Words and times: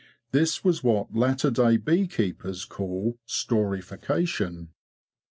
This 0.31 0.63
was 0.63 0.83
what 0.83 1.13
latter 1.15 1.51
day 1.51 1.77
bee 1.77 2.07
keepers 2.07 2.65
call'' 2.65 3.19
storification. 3.43 4.69